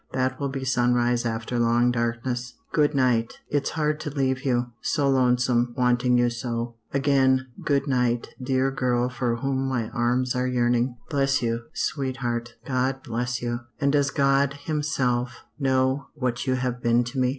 [0.13, 2.55] That will be sunrise after long darkness.
[2.71, 3.35] "Good night.
[3.49, 6.73] It's hard to leave you so lonesome wanting you so.
[6.91, 10.97] Again, good night, dear girl for whom my arms are yearning.
[11.11, 17.03] Bless you, sweetheart God bless you and does God, Himself, know what you have been
[17.03, 17.29] to me?"